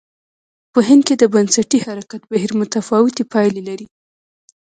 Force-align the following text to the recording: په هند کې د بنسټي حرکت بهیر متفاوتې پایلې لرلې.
په 0.73 0.79
هند 0.87 1.01
کې 1.07 1.15
د 1.17 1.23
بنسټي 1.33 1.79
حرکت 1.85 2.21
بهیر 2.31 2.51
متفاوتې 2.61 3.23
پایلې 3.33 3.61
لرلې. 3.67 3.87